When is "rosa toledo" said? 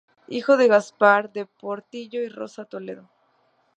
2.29-3.11